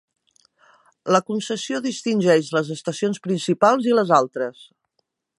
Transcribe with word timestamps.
La 1.15 1.19
concessió 1.25 1.81
distingeix 1.87 2.49
les 2.57 2.71
estacions 2.79 3.23
principals 3.27 3.91
i 3.91 3.93
les 3.99 4.15
altres. 4.23 4.65